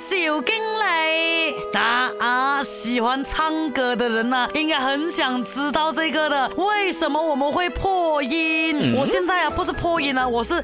[1.70, 1.78] 赵
[2.24, 6.48] 啊，喜欢唱歌的人呐，应该很想知道这个的。
[6.56, 8.94] 为什么我们会破音？
[8.96, 10.62] 我现在啊，不是破音啊，我是。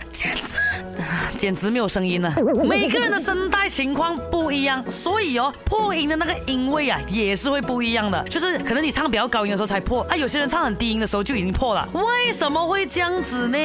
[1.36, 2.34] 简直没有声音了。
[2.64, 8.20] 每个人的声带情况不一样，所以哦，破音的那个音位啊，也是会不一样的。
[8.24, 11.86] 就是可能你唱比较高音的时候才破，啊，有些人唱很低音的时候就已经破了。
[11.92, 13.58] 为什么会这样子呢？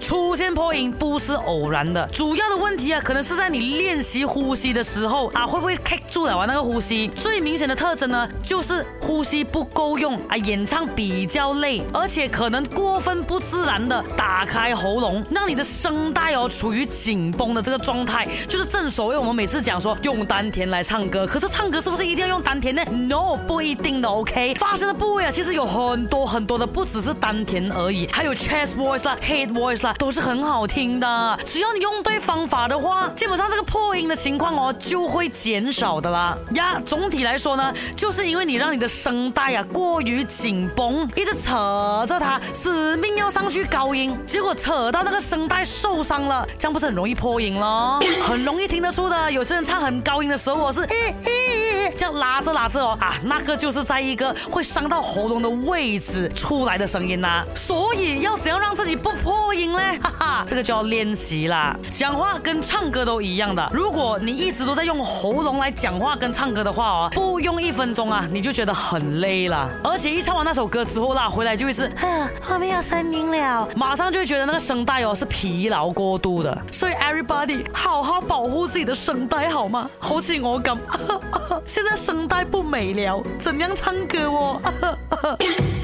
[0.00, 6.44] 出现破音不是偶然的，主要的问题啊，可能是在你练习呼吸的时候啊，会不会卡住了啊？
[6.44, 16.86] 那个呼吸最明显的特征呢，就是呼吸不够用啊，演唱比较累，而且可能过分不自然的打开喉咙，让你的声带哦处于。
[16.96, 24.08] 紧绷的这个状态，就是正所谓我们每次讲说用丹田来唱歌，可是唱歌是不是一定要用丹田呢？No，不一定的。
[24.08, 31.38] OK，发声的部位啊，其实有很多很多的，不只是丹田而已，还有 chest voice 啦、head voice 啦，都是很好听的。
[31.44, 36.36] 只要你用对方法的话，基本上这个破音的情况哦，就会减少的啦。
[36.54, 46.85] 呀，总体来说呢，就是因为你让你的声带啊过于紧绷，一直扯着它，死命要上去高音，结果扯到那个声带受伤了，将不是。
[46.86, 49.32] 很容易破音咯，很容易听得出的。
[49.32, 50.86] 有些人唱很高音的时候，我是
[51.96, 57.44] 这样拉着拉着哦，啊，那个就是在一个会伤到喉咙的位置出来的声音呐。
[57.56, 59.80] 所以，要怎要让自己不破音呢？
[60.02, 61.76] 哈哈，这个就要练习啦。
[61.90, 69.68] 讲话跟唱歌都一样的，如果你一直都在用喉咙来讲话跟唱歌的话哦，不用一分钟啊，你就觉得很累了。
[69.82, 71.90] 而且一唱完那首歌之后啦，回来就会是
[72.46, 76.56] 啊，没有声音了，马上就会觉得那个声带哦是疲劳过度的。
[76.76, 79.88] 所以，everybody 好好保护自己的声带，好吗？
[79.98, 80.78] 好似我咁，
[81.64, 84.60] 现在声带不美了，怎样唱歌哦？